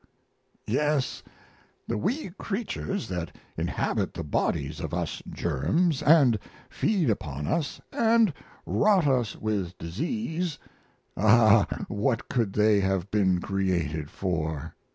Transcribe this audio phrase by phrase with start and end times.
[0.65, 1.21] "Yes,
[1.87, 6.39] the wee creatures that inhabit the bodies of us germs and
[6.71, 8.33] feed upon us, and
[8.65, 10.57] rot us with disease:
[11.15, 14.73] Ah, what could they have been created for?